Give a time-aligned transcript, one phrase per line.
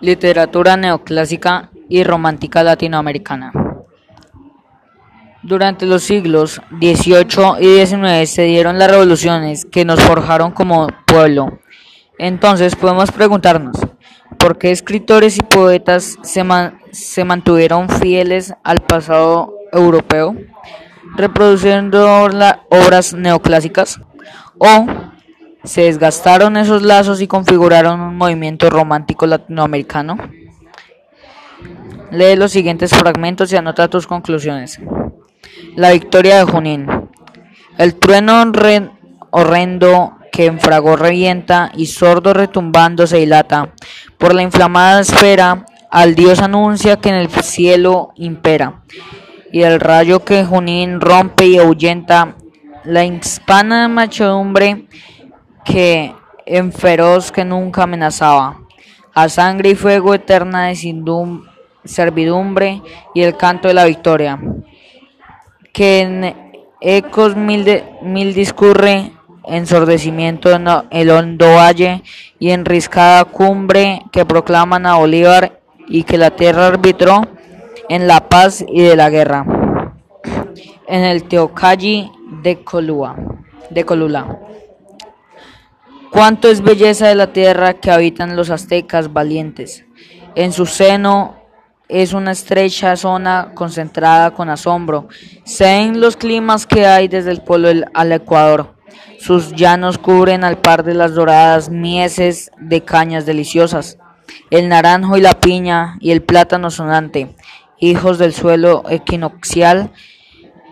[0.00, 3.52] Literatura neoclásica y romántica latinoamericana.
[5.42, 11.60] Durante los siglos XVIII y XIX se dieron las revoluciones que nos forjaron como pueblo.
[12.18, 13.76] Entonces podemos preguntarnos,
[14.38, 16.42] ¿por qué escritores y poetas se,
[16.92, 20.34] se mantuvieron fieles al pasado europeo,
[21.16, 22.24] reproduciendo
[22.70, 24.00] obras neoclásicas?
[24.58, 24.86] ¿O
[25.64, 30.16] se desgastaron esos lazos y configuraron un movimiento romántico latinoamericano?
[32.10, 34.78] Lee los siguientes fragmentos y anota tus conclusiones.
[35.74, 36.86] La victoria de Junín.
[37.76, 38.52] El trueno
[39.30, 43.70] horrendo que en fragor revienta y sordo retumbando se dilata.
[44.18, 48.82] Por la inflamada esfera al Dios anuncia que en el cielo impera.
[49.52, 52.36] Y el rayo que Junín rompe y ahuyenta
[52.84, 54.86] la hispana machedumbre
[55.64, 56.14] que
[56.46, 58.60] en feroz que nunca amenazaba,
[59.14, 60.76] a sangre y fuego eterna de
[61.84, 62.82] servidumbre
[63.14, 64.38] y el canto de la victoria,
[65.72, 66.36] que en
[66.80, 69.12] ecos mil, mil discurre,
[69.46, 72.02] ensordecimiento en el hondo valle
[72.38, 77.22] y enriscada cumbre que proclaman a Bolívar y que la tierra arbitró
[77.88, 79.44] en la paz y de la guerra.
[80.86, 82.10] En el Teocalli
[82.42, 82.58] de
[83.70, 84.38] de Colula.
[86.14, 89.84] Cuánto es belleza de la tierra que habitan los aztecas valientes.
[90.36, 91.34] En su seno
[91.88, 95.08] es una estrecha zona concentrada con asombro.
[95.42, 98.76] Se ven los climas que hay desde el polo al Ecuador.
[99.18, 103.98] Sus llanos cubren al par de las doradas mieses de cañas deliciosas.
[104.50, 107.34] El naranjo y la piña y el plátano sonante,
[107.80, 109.90] hijos del suelo equinoccial,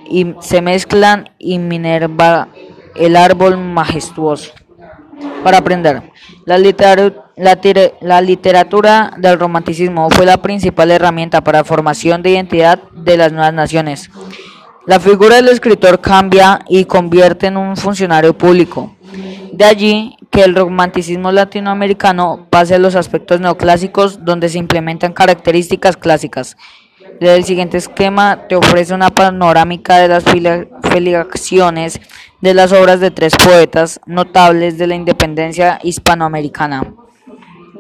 [0.09, 2.47] y se mezclan y Minerva
[2.95, 4.53] el árbol majestuoso
[5.43, 6.03] para aprender.
[6.45, 6.59] La,
[8.01, 13.33] la, literatura del romanticismo fue la principal herramienta para la formación de identidad de las
[13.33, 14.11] nuevas naciones.
[14.87, 18.97] La figura del escritor cambia y convierte en un funcionario público.
[19.53, 25.97] De allí que el romanticismo latinoamericano pase a los aspectos neoclásicos donde se implementan características
[25.97, 26.57] clásicas.
[27.21, 30.25] El siguiente esquema te ofrece una panorámica de las
[32.41, 36.95] de las obras de tres poetas notables de la independencia hispanoamericana.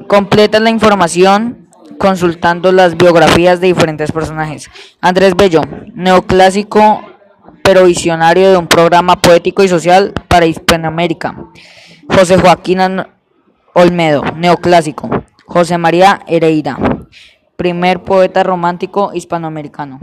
[0.08, 1.68] Completa la información
[1.98, 4.70] consultando las biografías de diferentes personajes.
[5.00, 5.62] Andrés Bello,
[5.94, 7.02] neoclásico
[7.62, 11.36] pero visionario de un programa poético y social para Hispanoamérica.
[12.08, 12.80] José Joaquín
[13.74, 15.08] Olmedo, neoclásico.
[15.46, 16.78] José María Hereida,
[17.56, 19.90] primer poeta romántico hispanoamericano.